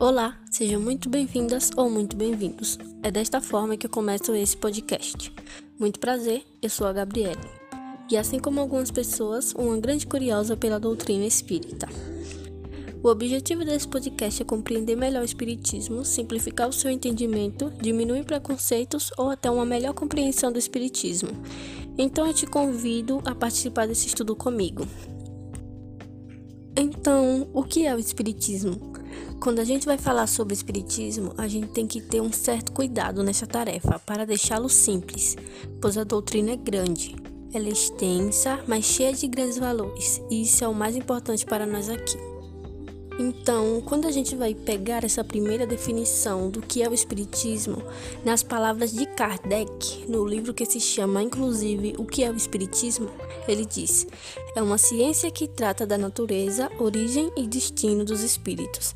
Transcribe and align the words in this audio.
Olá, 0.00 0.34
sejam 0.50 0.80
muito 0.80 1.10
bem-vindas 1.10 1.70
ou 1.76 1.90
muito 1.90 2.16
bem-vindos. 2.16 2.78
É 3.02 3.10
desta 3.10 3.38
forma 3.38 3.76
que 3.76 3.84
eu 3.84 3.90
começo 3.90 4.34
esse 4.34 4.56
podcast. 4.56 5.30
Muito 5.78 6.00
prazer, 6.00 6.42
eu 6.62 6.70
sou 6.70 6.86
a 6.86 6.92
Gabriele. 6.94 7.36
E 8.10 8.16
assim 8.16 8.38
como 8.38 8.60
algumas 8.60 8.90
pessoas, 8.90 9.52
uma 9.52 9.76
grande 9.76 10.06
curiosa 10.06 10.56
pela 10.56 10.80
doutrina 10.80 11.26
espírita. 11.26 11.86
O 13.02 13.10
objetivo 13.10 13.62
desse 13.62 13.86
podcast 13.86 14.40
é 14.40 14.44
compreender 14.46 14.96
melhor 14.96 15.20
o 15.20 15.24
Espiritismo, 15.26 16.02
simplificar 16.02 16.70
o 16.70 16.72
seu 16.72 16.90
entendimento, 16.90 17.70
diminuir 17.82 18.24
preconceitos 18.24 19.10
ou 19.18 19.28
até 19.28 19.50
uma 19.50 19.66
melhor 19.66 19.92
compreensão 19.92 20.50
do 20.50 20.58
Espiritismo. 20.58 21.28
Então 21.98 22.26
eu 22.26 22.32
te 22.32 22.46
convido 22.46 23.20
a 23.26 23.34
participar 23.34 23.86
desse 23.86 24.06
estudo 24.06 24.34
comigo. 24.34 24.88
Então, 26.74 27.50
o 27.52 27.62
que 27.62 27.86
é 27.86 27.94
o 27.94 27.98
Espiritismo? 27.98 28.89
Quando 29.40 29.58
a 29.58 29.64
gente 29.64 29.86
vai 29.86 29.96
falar 29.96 30.26
sobre 30.26 30.52
Espiritismo, 30.52 31.32
a 31.38 31.48
gente 31.48 31.68
tem 31.68 31.86
que 31.86 31.98
ter 31.98 32.20
um 32.20 32.30
certo 32.30 32.72
cuidado 32.72 33.22
nessa 33.22 33.46
tarefa 33.46 33.98
para 33.98 34.26
deixá-lo 34.26 34.68
simples, 34.68 35.34
pois 35.80 35.96
a 35.96 36.04
doutrina 36.04 36.50
é 36.50 36.56
grande. 36.56 37.16
Ela 37.50 37.68
é 37.68 37.70
extensa, 37.70 38.62
mas 38.68 38.84
cheia 38.84 39.14
de 39.14 39.26
grandes 39.26 39.56
valores, 39.56 40.20
e 40.30 40.42
isso 40.42 40.62
é 40.62 40.68
o 40.68 40.74
mais 40.74 40.94
importante 40.94 41.46
para 41.46 41.64
nós 41.64 41.88
aqui. 41.88 42.18
Então, 43.18 43.82
quando 43.84 44.06
a 44.06 44.10
gente 44.10 44.36
vai 44.36 44.54
pegar 44.54 45.04
essa 45.04 45.24
primeira 45.24 45.66
definição 45.66 46.50
do 46.50 46.60
que 46.60 46.82
é 46.82 46.88
o 46.88 46.94
Espiritismo, 46.94 47.82
nas 48.22 48.42
palavras 48.42 48.92
de 48.92 49.06
Kardec, 49.06 50.04
no 50.06 50.26
livro 50.26 50.52
que 50.52 50.66
se 50.66 50.80
chama 50.80 51.22
inclusive 51.22 51.94
O 51.96 52.04
que 52.04 52.22
é 52.22 52.30
o 52.30 52.36
Espiritismo, 52.36 53.08
ele 53.48 53.64
diz: 53.64 54.06
é 54.54 54.62
uma 54.62 54.76
ciência 54.76 55.30
que 55.30 55.48
trata 55.48 55.86
da 55.86 55.96
natureza, 55.96 56.70
origem 56.78 57.32
e 57.36 57.46
destino 57.46 58.04
dos 58.04 58.22
espíritos, 58.22 58.94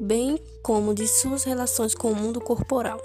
bem 0.00 0.38
como 0.62 0.94
de 0.94 1.06
suas 1.06 1.44
relações 1.44 1.94
com 1.94 2.10
o 2.10 2.16
mundo 2.16 2.40
corporal. 2.40 3.00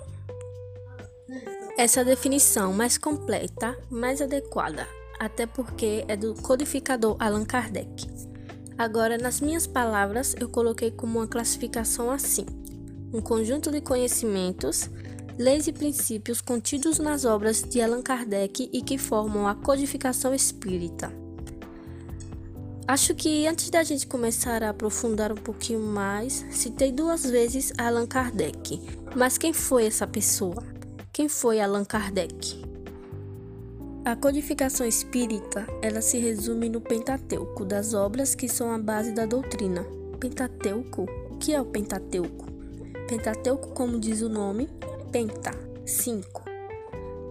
Essa 1.78 2.04
definição 2.04 2.73
mais 2.73 2.98
completa, 2.98 3.78
mais 3.90 4.22
adequada, 4.22 4.88
até 5.20 5.46
porque 5.46 6.04
é 6.08 6.16
do 6.16 6.34
codificador 6.36 7.16
Allan 7.20 7.46
Kardec. 7.46 8.08
Agora, 8.78 9.18
nas 9.18 9.42
minhas 9.42 9.68
palavras, 9.68 10.36
eu 10.40 10.50
coloquei 10.50 10.92
como 10.92 11.20
uma 11.20 11.28
classificação 11.28 12.09
assim: 12.12 12.46
um 13.14 13.22
conjunto 13.22 13.72
de 13.72 13.81
conhecimentos, 13.81 14.90
leis 15.38 15.68
e 15.68 15.74
princípios 15.74 16.42
contidos 16.42 17.00
nas 17.00 17.24
obras 17.26 17.62
de 17.62 17.81
Allan 17.81 18.02
Kardec 18.02 18.70
e 18.74 18.81
que 18.81 18.98
formam 18.98 19.48
a 19.48 19.56
codificação 19.56 20.34
espírita. 20.34 21.28
Acho 22.90 23.14
que 23.14 23.45
antes 23.45 23.70
da 23.70 23.84
gente 23.84 24.08
começar 24.08 24.64
a 24.64 24.72
aprofundar 24.72 25.32
um 25.32 25.36
pouquinho 25.36 25.80
mais, 25.80 26.44
citei 26.50 26.92
duas 26.92 27.23
vezes 27.23 27.72
Allan 27.78 28.08
Kardec. 28.08 28.81
Mas 29.16 29.38
quem 29.38 29.54
foi 29.54 29.86
essa 29.86 30.08
pessoa? 30.08 30.64
Quem 31.14 31.30
foi 31.30 31.59
Allan 31.59 31.86
Kardec? 31.86 32.66
A 34.04 34.16
codificação 34.16 34.88
espírita, 34.88 35.68
ela 35.84 36.02
se 36.02 36.18
resume 36.18 36.68
no 36.68 36.81
Pentateuco, 36.81 37.64
das 37.64 37.94
obras 37.94 38.34
que 38.34 38.50
são 38.50 38.72
a 38.72 38.80
base 38.80 39.12
da 39.12 39.28
doutrina. 39.28 39.86
Pentateuco? 40.20 41.06
O 41.30 41.38
que 41.38 41.53
é 41.53 41.62
o 41.62 41.66
Pentateuco? 41.66 42.48
Pentateuco, 43.08 43.68
como 43.76 44.00
diz 44.00 44.24
o 44.24 44.30
nome, 44.30 44.68
penta, 45.12 45.52
cinco. 45.86 46.42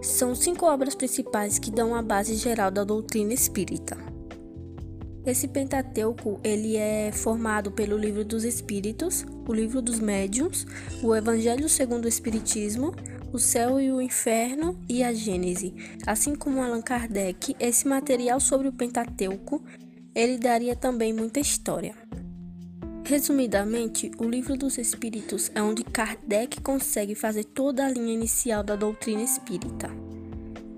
São 0.00 0.36
cinco 0.36 0.66
obras 0.66 0.94
principais 0.94 1.58
que 1.58 1.72
dão 1.72 1.96
a 1.96 2.00
base 2.00 2.36
geral 2.36 2.70
da 2.70 2.84
doutrina 2.84 3.34
espírita. 3.34 3.98
Esse 5.28 5.46
Pentateuco, 5.46 6.40
ele 6.42 6.78
é 6.78 7.12
formado 7.12 7.70
pelo 7.70 7.98
Livro 7.98 8.24
dos 8.24 8.44
Espíritos, 8.44 9.26
o 9.46 9.52
Livro 9.52 9.82
dos 9.82 10.00
Médiuns, 10.00 10.66
o 11.02 11.14
Evangelho 11.14 11.68
segundo 11.68 12.06
o 12.06 12.08
Espiritismo, 12.08 12.94
o 13.30 13.38
céu 13.38 13.78
e 13.78 13.92
o 13.92 14.00
inferno 14.00 14.82
e 14.88 15.04
a 15.04 15.12
Gênese. 15.12 15.74
Assim 16.06 16.34
como 16.34 16.62
Allan 16.62 16.80
Kardec, 16.80 17.54
esse 17.60 17.86
material 17.86 18.40
sobre 18.40 18.68
o 18.68 18.72
Pentateuco, 18.72 19.62
ele 20.14 20.38
daria 20.38 20.74
também 20.74 21.12
muita 21.12 21.38
história. 21.38 21.94
Resumidamente, 23.04 24.10
o 24.18 24.24
Livro 24.24 24.56
dos 24.56 24.78
Espíritos 24.78 25.52
é 25.54 25.60
onde 25.60 25.84
Kardec 25.84 26.62
consegue 26.62 27.14
fazer 27.14 27.44
toda 27.44 27.84
a 27.84 27.90
linha 27.90 28.14
inicial 28.14 28.64
da 28.64 28.76
doutrina 28.76 29.20
espírita. 29.20 29.90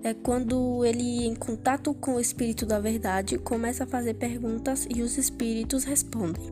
É 0.03 0.15
quando 0.15 0.85
ele, 0.85 1.27
em 1.27 1.35
contato 1.35 1.93
com 1.93 2.15
o 2.15 2.21
Espírito 2.21 2.65
da 2.65 2.81
Verdade, 2.81 3.39
começa 3.39 3.85
a 3.85 3.87
fazer 3.87 4.15
perguntas 4.15 4.87
e 4.89 5.03
os 5.03 5.19
espíritos 5.19 5.85
respondem. 5.85 6.45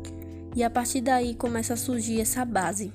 E 0.54 0.62
a 0.62 0.68
partir 0.68 1.00
daí 1.00 1.34
começa 1.34 1.74
a 1.74 1.76
surgir 1.76 2.20
essa 2.20 2.44
base, 2.44 2.92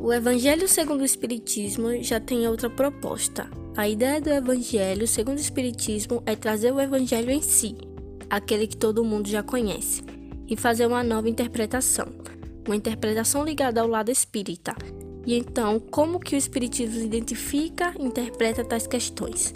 o 0.00 0.12
Evangelho 0.12 0.68
segundo 0.68 1.00
o 1.00 1.04
Espiritismo 1.04 2.02
já 2.02 2.20
tem 2.20 2.46
outra 2.46 2.70
proposta. 2.70 3.50
A 3.76 3.88
ideia 3.88 4.20
do 4.20 4.30
Evangelho 4.30 5.08
segundo 5.08 5.38
o 5.38 5.40
Espiritismo 5.40 6.22
é 6.24 6.36
trazer 6.36 6.72
o 6.72 6.80
Evangelho 6.80 7.30
em 7.30 7.42
si, 7.42 7.76
aquele 8.30 8.68
que 8.68 8.76
todo 8.76 9.04
mundo 9.04 9.28
já 9.28 9.42
conhece, 9.42 10.02
e 10.46 10.56
fazer 10.56 10.86
uma 10.86 11.02
nova 11.02 11.28
interpretação, 11.28 12.06
uma 12.64 12.76
interpretação 12.76 13.44
ligada 13.44 13.80
ao 13.80 13.88
lado 13.88 14.10
espírita. 14.10 14.74
E 15.28 15.36
então, 15.36 15.78
como 15.78 16.18
que 16.18 16.34
o 16.34 16.38
Espiritismo 16.38 17.02
identifica 17.02 17.92
e 17.98 18.02
interpreta 18.02 18.64
tais 18.64 18.86
questões? 18.86 19.52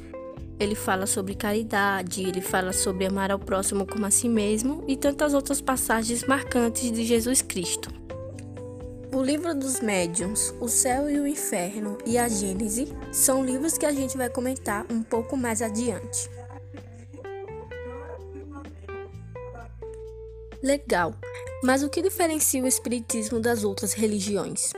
Ele 0.60 0.74
fala 0.74 1.06
sobre 1.06 1.34
caridade, 1.34 2.22
ele 2.22 2.42
fala 2.42 2.74
sobre 2.74 3.06
amar 3.06 3.30
ao 3.30 3.38
próximo 3.38 3.86
como 3.86 4.04
a 4.04 4.10
si 4.10 4.28
mesmo 4.28 4.84
e 4.86 4.98
tantas 4.98 5.32
outras 5.32 5.62
passagens 5.62 6.26
marcantes 6.26 6.92
de 6.92 7.06
Jesus 7.06 7.40
Cristo. 7.40 7.88
O 9.14 9.22
livro 9.22 9.54
dos 9.54 9.80
médiuns, 9.80 10.52
O 10.60 10.68
Céu 10.68 11.08
e 11.08 11.18
o 11.18 11.26
Inferno 11.26 11.96
e 12.04 12.18
a 12.18 12.28
Gênese 12.28 12.94
são 13.10 13.42
livros 13.42 13.78
que 13.78 13.86
a 13.86 13.92
gente 13.92 14.14
vai 14.14 14.28
comentar 14.28 14.84
um 14.92 15.02
pouco 15.02 15.38
mais 15.38 15.62
adiante. 15.62 16.28
Legal, 20.62 21.14
mas 21.64 21.82
o 21.82 21.88
que 21.88 22.02
diferencia 22.02 22.62
o 22.62 22.66
Espiritismo 22.66 23.40
das 23.40 23.64
outras 23.64 23.94
religiões? 23.94 24.70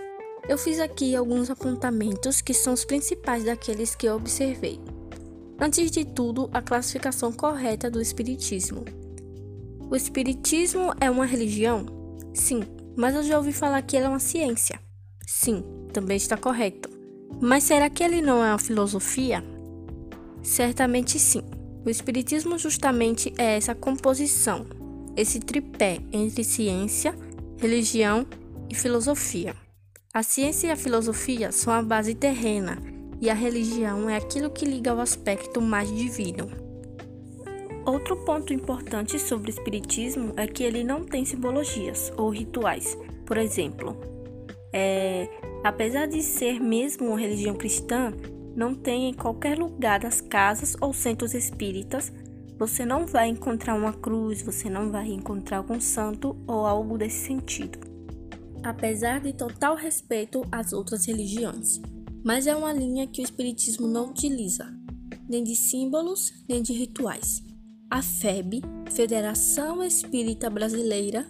Eu 0.46 0.58
fiz 0.58 0.78
aqui 0.78 1.16
alguns 1.16 1.48
apontamentos 1.48 2.42
que 2.42 2.52
são 2.52 2.74
os 2.74 2.84
principais 2.84 3.44
daqueles 3.44 3.94
que 3.94 4.06
eu 4.06 4.14
observei. 4.14 4.78
Antes 5.58 5.90
de 5.90 6.04
tudo, 6.04 6.50
a 6.52 6.60
classificação 6.60 7.32
correta 7.32 7.90
do 7.90 8.00
Espiritismo. 8.00 8.84
O 9.90 9.96
Espiritismo 9.96 10.92
é 11.00 11.10
uma 11.10 11.24
religião? 11.24 11.86
Sim, 12.34 12.62
mas 12.94 13.14
eu 13.14 13.22
já 13.22 13.38
ouvi 13.38 13.52
falar 13.52 13.80
que 13.82 13.96
ele 13.96 14.04
é 14.04 14.08
uma 14.08 14.18
ciência. 14.18 14.78
Sim, 15.26 15.64
também 15.94 16.18
está 16.18 16.36
correto. 16.36 16.90
Mas 17.40 17.64
será 17.64 17.88
que 17.88 18.04
ele 18.04 18.20
não 18.20 18.44
é 18.44 18.50
uma 18.50 18.58
filosofia? 18.58 19.42
Certamente 20.42 21.18
sim. 21.18 21.42
O 21.86 21.88
Espiritismo 21.88 22.58
justamente 22.58 23.32
é 23.38 23.56
essa 23.56 23.74
composição, 23.74 24.66
esse 25.16 25.40
tripé 25.40 26.00
entre 26.12 26.44
ciência, 26.44 27.14
religião 27.58 28.26
e 28.70 28.74
filosofia. 28.74 29.63
A 30.14 30.22
ciência 30.22 30.68
e 30.68 30.70
a 30.70 30.76
filosofia 30.76 31.50
são 31.50 31.72
a 31.72 31.82
base 31.82 32.14
terrena 32.14 32.78
e 33.20 33.28
a 33.28 33.34
religião 33.34 34.08
é 34.08 34.16
aquilo 34.16 34.48
que 34.48 34.64
liga 34.64 34.92
ao 34.92 35.00
aspecto 35.00 35.60
mais 35.60 35.92
divino. 35.92 36.48
Outro 37.84 38.18
ponto 38.18 38.52
importante 38.52 39.18
sobre 39.18 39.50
o 39.50 39.50
Espiritismo 39.50 40.32
é 40.36 40.46
que 40.46 40.62
ele 40.62 40.84
não 40.84 41.02
tem 41.02 41.24
simbologias 41.24 42.12
ou 42.16 42.30
rituais. 42.30 42.96
Por 43.26 43.36
exemplo, 43.36 43.96
é, 44.72 45.28
apesar 45.64 46.06
de 46.06 46.22
ser 46.22 46.60
mesmo 46.60 47.08
uma 47.08 47.18
religião 47.18 47.56
cristã, 47.56 48.12
não 48.54 48.72
tem 48.72 49.08
em 49.08 49.14
qualquer 49.14 49.58
lugar 49.58 49.98
das 49.98 50.20
casas 50.20 50.76
ou 50.80 50.92
centros 50.92 51.34
espíritas 51.34 52.12
você 52.56 52.86
não 52.86 53.04
vai 53.04 53.26
encontrar 53.26 53.74
uma 53.74 53.92
cruz, 53.92 54.42
você 54.42 54.70
não 54.70 54.92
vai 54.92 55.08
encontrar 55.08 55.56
algum 55.56 55.80
santo 55.80 56.36
ou 56.46 56.64
algo 56.64 56.96
desse 56.96 57.26
sentido. 57.26 57.93
Apesar 58.64 59.20
de 59.20 59.34
total 59.34 59.76
respeito 59.76 60.42
às 60.50 60.72
outras 60.72 61.04
religiões, 61.04 61.82
mas 62.24 62.46
é 62.46 62.56
uma 62.56 62.72
linha 62.72 63.06
que 63.06 63.20
o 63.20 63.24
Espiritismo 63.24 63.86
não 63.86 64.08
utiliza, 64.08 64.74
nem 65.28 65.44
de 65.44 65.54
símbolos, 65.54 66.32
nem 66.48 66.62
de 66.62 66.72
rituais. 66.72 67.42
A 67.90 68.00
FEB, 68.00 68.62
Federação 68.90 69.84
Espírita 69.84 70.48
Brasileira, 70.48 71.26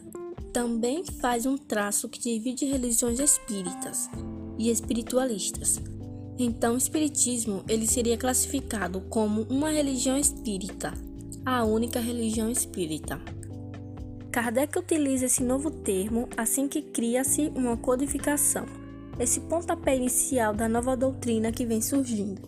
também 0.52 1.02
faz 1.20 1.44
um 1.44 1.58
traço 1.58 2.08
que 2.08 2.20
divide 2.20 2.64
religiões 2.64 3.19
espíritas 3.19 4.08
e 4.56 4.70
espiritualistas. 4.70 5.80
Então, 6.38 6.75
o 6.75 6.78
espiritismo 6.78 7.64
ele 7.69 7.88
seria 7.88 8.16
classificado 8.16 9.00
como 9.10 9.42
uma 9.50 9.70
religião 9.70 10.16
espírita, 10.16 10.94
a 11.44 11.64
única 11.64 11.98
religião 11.98 12.48
espírita. 12.48 13.20
Kardec 14.34 14.76
utiliza 14.76 15.26
esse 15.26 15.44
novo 15.44 15.70
termo 15.70 16.28
assim 16.36 16.66
que 16.66 16.82
cria-se 16.82 17.52
uma 17.54 17.76
codificação, 17.76 18.66
esse 19.16 19.38
pontapé 19.38 19.94
inicial 19.94 20.52
da 20.52 20.69
nova 20.69 20.96
doutrina 20.96 21.52
que 21.52 21.64
vem 21.64 21.81
surgindo. 21.81 22.42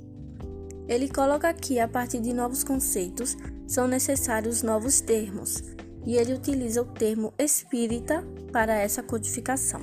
Ele 0.88 1.08
coloca 1.08 1.48
aqui, 1.48 1.78
a 1.78 1.86
partir 1.86 2.18
de 2.18 2.32
novos 2.32 2.64
conceitos, 2.64 3.36
são 3.68 3.86
necessários 3.86 4.64
novos 4.64 5.00
termos, 5.00 5.62
e 6.04 6.16
ele 6.16 6.34
utiliza 6.34 6.82
o 6.82 6.86
termo 6.86 7.32
espírita 7.38 8.26
para 8.50 8.74
essa 8.74 9.00
codificação. 9.00 9.80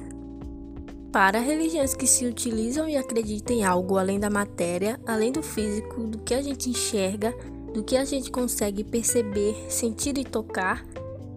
Para 1.09 1.39
religiões 1.39 1.95
que 1.95 2.05
se 2.05 2.25
utilizam 2.25 2.89
e 2.89 2.97
acreditam 2.97 3.55
em 3.55 3.63
algo 3.63 3.97
além 3.97 4.19
da 4.19 4.29
matéria, 4.29 4.99
além 5.05 5.31
do 5.31 5.41
físico, 5.41 6.01
do 6.01 6.17
que 6.17 6.33
a 6.33 6.41
gente 6.41 6.69
enxerga, 6.69 7.33
do 7.73 7.81
que 7.81 7.95
a 7.95 8.03
gente 8.03 8.29
consegue 8.29 8.83
perceber, 8.83 9.55
sentir 9.69 10.17
e 10.17 10.25
tocar, 10.25 10.85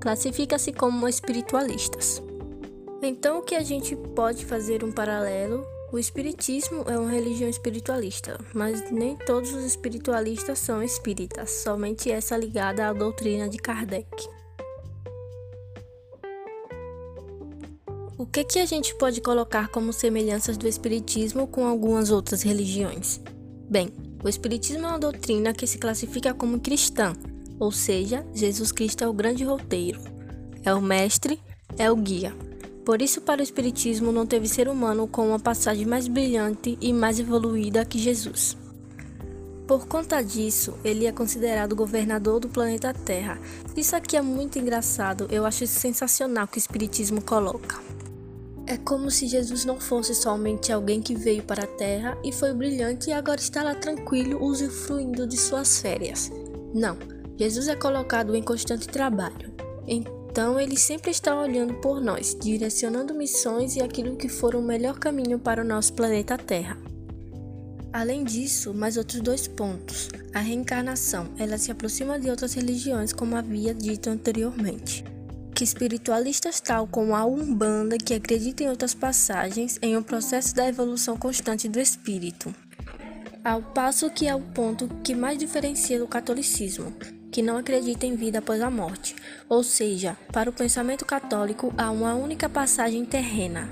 classifica-se 0.06 0.73
como 0.73 1.08
espiritualistas. 1.08 2.23
Então, 3.03 3.41
o 3.41 3.43
que 3.43 3.56
a 3.56 3.62
gente 3.64 3.97
pode 4.14 4.47
fazer 4.47 4.85
um 4.85 4.93
paralelo? 4.93 5.67
O 5.93 5.99
espiritismo 5.99 6.85
é 6.87 6.97
uma 6.97 7.11
religião 7.11 7.50
espiritualista, 7.50 8.38
mas 8.55 8.88
nem 8.93 9.17
todos 9.17 9.53
os 9.53 9.64
espiritualistas 9.64 10.61
são 10.61 10.81
espíritas, 10.81 11.50
somente 11.50 12.08
essa 12.08 12.37
ligada 12.37 12.87
à 12.87 12.93
doutrina 12.93 13.49
de 13.49 13.58
Kardec. 13.58 14.06
O 18.17 18.25
que, 18.25 18.44
que 18.44 18.61
a 18.61 18.67
gente 18.67 18.94
pode 18.94 19.20
colocar 19.20 19.67
como 19.70 19.93
semelhanças 19.93 20.56
do 20.56 20.69
Espiritismo 20.69 21.49
com 21.49 21.67
algumas 21.67 22.12
outras 22.12 22.43
religiões? 22.43 23.20
Bem, 23.69 23.93
o 24.23 24.29
Espiritismo 24.29 24.87
é 24.87 24.88
uma 24.88 25.00
doutrina 25.00 25.53
que 25.53 25.67
se 25.67 25.79
classifica 25.79 26.32
como 26.32 26.61
cristã, 26.61 27.12
ou 27.58 27.73
seja, 27.73 28.26
Jesus 28.35 28.73
Cristo 28.73 29.03
é 29.03 29.08
o 29.08 29.12
grande 29.12 29.44
roteiro, 29.44 30.00
é 30.64 30.73
o 30.75 30.81
mestre, 30.81 31.41
é 31.79 31.91
o 31.91 31.97
guia. 31.97 32.35
Por 32.85 33.03
isso, 33.03 33.20
para 33.20 33.41
o 33.41 33.43
Espiritismo, 33.43 34.12
não 34.12 34.26
teve 34.26 34.47
ser 34.47 34.69
humano 34.69 35.08
com 35.08 35.29
uma 35.29 35.41
passagem 35.41 35.85
mais 35.85 36.06
brilhante 36.06 36.79
e 36.81 36.93
mais 36.93 37.19
evoluída 37.19 37.85
que 37.85 37.99
Jesus. 37.99 38.56
Por 39.67 39.88
conta 39.88 40.23
disso, 40.23 40.75
ele 40.85 41.06
é 41.06 41.12
considerado 41.12 41.75
governador 41.75 42.38
do 42.38 42.49
planeta 42.49 42.94
Terra. 42.94 43.37
Isso 43.76 43.97
aqui 43.97 44.17
é 44.17 44.23
muito 44.23 44.58
engraçado, 44.58 45.26
eu 45.29 45.44
acho 45.44 45.67
sensacional 45.67 46.47
que 46.47 46.58
o 46.58 46.61
Espiritismo 46.61 47.20
coloca. 47.20 47.76
É 48.69 48.76
como 48.76 49.11
se 49.11 49.26
Jesus 49.26 49.64
não 49.64 49.81
fosse 49.81 50.14
somente 50.14 50.73
alguém 50.73 51.00
que 51.00 51.14
veio 51.14 51.43
para 51.43 51.64
a 51.64 51.69
Terra 51.69 52.17
e 52.25 52.32
foi 52.32 52.53
brilhante 52.53 53.11
e 53.11 53.12
agora 53.12 53.41
está 53.41 53.62
lá 53.62 53.75
tranquilo 53.75 54.44
usufruindo 54.44 55.26
de 55.26 55.37
suas 55.37 55.81
férias. 55.81 56.31
Não, 56.73 56.97
Jesus 57.38 57.68
é 57.68 57.76
colocado 57.76 58.34
em 58.34 58.42
constante 58.42 58.88
trabalho. 58.88 59.54
Então 59.86 60.58
ele 60.58 60.76
sempre 60.76 61.10
está 61.10 61.38
olhando 61.38 61.74
por 61.74 62.00
nós, 62.00 62.36
direcionando 62.40 63.14
missões 63.14 63.76
e 63.76 63.82
aquilo 63.82 64.16
que 64.16 64.28
for 64.28 64.54
o 64.54 64.62
melhor 64.62 64.98
caminho 64.98 65.38
para 65.38 65.62
o 65.62 65.66
nosso 65.66 65.92
planeta 65.92 66.36
Terra. 66.36 66.76
Além 67.92 68.24
disso, 68.24 68.74
mais 68.74 68.96
outros 68.96 69.20
dois 69.20 69.46
pontos. 69.46 70.08
A 70.34 70.40
reencarnação, 70.40 71.28
ela 71.38 71.56
se 71.56 71.70
aproxima 71.70 72.18
de 72.18 72.28
outras 72.28 72.52
religiões, 72.54 73.12
como 73.12 73.36
havia 73.36 73.72
dito 73.72 74.10
anteriormente 74.10 75.04
que 75.56 75.64
espiritualistas 75.64 76.60
tal 76.60 76.86
como 76.86 77.16
a 77.16 77.24
Umbanda, 77.24 77.96
que 77.96 78.12
acredita 78.12 78.62
em 78.62 78.68
outras 78.68 78.92
passagens, 78.92 79.78
em 79.80 79.96
um 79.96 80.02
processo 80.02 80.54
da 80.54 80.68
evolução 80.68 81.16
constante 81.16 81.66
do 81.66 81.80
espírito. 81.80 82.54
Ao 83.42 83.62
passo 83.62 84.10
que 84.10 84.28
é 84.28 84.34
o 84.34 84.40
ponto 84.40 84.86
que 85.02 85.14
mais 85.14 85.38
diferencia 85.38 85.98
do 85.98 86.06
catolicismo, 86.06 86.92
que 87.36 87.42
não 87.42 87.58
acredita 87.58 88.06
em 88.06 88.16
vida 88.16 88.38
após 88.38 88.62
a 88.62 88.70
morte, 88.70 89.14
ou 89.46 89.62
seja, 89.62 90.16
para 90.32 90.48
o 90.48 90.52
pensamento 90.54 91.04
católico 91.04 91.70
há 91.76 91.90
uma 91.90 92.14
única 92.14 92.48
passagem 92.48 93.04
terrena. 93.04 93.68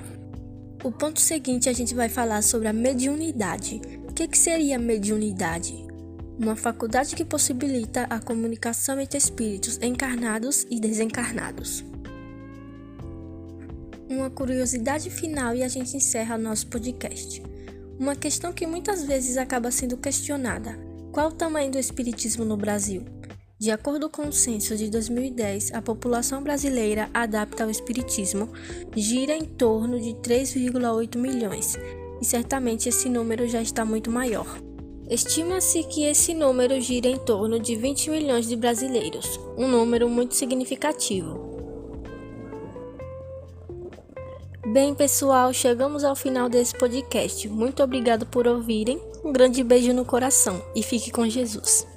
O 0.83 0.91
ponto 0.91 1.19
seguinte 1.19 1.67
a 1.67 1.73
gente 1.73 1.95
vai 1.95 2.07
falar 2.07 2.43
sobre 2.43 2.67
a 2.67 2.73
mediunidade. 2.73 3.81
O 4.07 4.13
que, 4.13 4.27
que 4.27 4.37
seria 4.37 4.77
mediunidade? 4.77 5.83
uma 6.37 6.55
faculdade 6.55 7.15
que 7.15 7.25
possibilita 7.25 8.03
a 8.03 8.19
comunicação 8.19 8.99
entre 8.99 9.17
espíritos 9.17 9.79
encarnados 9.81 10.67
e 10.69 10.79
desencarnados. 10.79 11.83
Uma 14.07 14.29
curiosidade 14.29 15.09
final 15.09 15.55
e 15.55 15.63
a 15.63 15.67
gente 15.67 15.97
encerra 15.97 16.37
nosso 16.37 16.67
podcast. 16.67 17.41
Uma 17.97 18.15
questão 18.15 18.53
que 18.53 18.67
muitas 18.67 19.03
vezes 19.05 19.37
acaba 19.37 19.71
sendo 19.71 19.97
questionada: 19.97 20.77
qual 21.11 21.29
o 21.29 21.33
tamanho 21.33 21.71
do 21.71 21.79
espiritismo 21.79 22.45
no 22.45 22.57
Brasil? 22.57 23.14
De 23.57 23.71
acordo 23.71 24.09
com 24.09 24.27
o 24.27 24.33
censo 24.33 24.75
de 24.75 24.89
2010, 24.89 25.73
a 25.73 25.81
população 25.81 26.43
brasileira 26.43 27.09
adapta 27.13 27.63
ao 27.63 27.69
espiritismo 27.69 28.49
gira 28.93 29.33
em 29.33 29.45
torno 29.45 29.97
de 29.97 30.09
3,8 30.15 31.17
milhões, 31.17 31.77
e 32.21 32.25
certamente 32.25 32.89
esse 32.89 33.07
número 33.07 33.47
já 33.47 33.61
está 33.61 33.85
muito 33.85 34.11
maior. 34.11 34.45
Estima-se 35.09 35.83
que 35.83 36.03
esse 36.03 36.33
número 36.33 36.81
gira 36.81 37.07
em 37.07 37.17
torno 37.17 37.57
de 37.57 37.77
20 37.77 38.09
milhões 38.09 38.45
de 38.45 38.57
brasileiros, 38.57 39.39
um 39.57 39.69
número 39.69 40.09
muito 40.09 40.35
significativo. 40.35 41.55
Bem, 44.67 44.93
pessoal, 44.93 45.53
chegamos 45.53 46.03
ao 46.03 46.15
final 46.15 46.49
desse 46.49 46.77
podcast. 46.77 47.47
Muito 47.47 47.81
obrigado 47.81 48.25
por 48.25 48.45
ouvirem. 48.47 48.99
Um 49.23 49.31
grande 49.31 49.63
beijo 49.63 49.93
no 49.93 50.03
coração 50.03 50.61
e 50.75 50.83
fique 50.83 51.11
com 51.11 51.29
Jesus. 51.29 51.87